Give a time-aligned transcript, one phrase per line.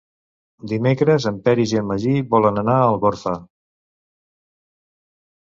[0.69, 3.35] Dimecres en Peris i en Magí volen anar a Algorfa.